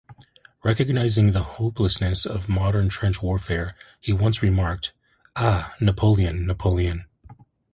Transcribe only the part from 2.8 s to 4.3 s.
trench warfare, he